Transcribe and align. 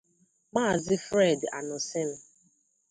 Maazị 0.53 0.95
Fred 1.07 1.39
Anụsịm 1.57 2.09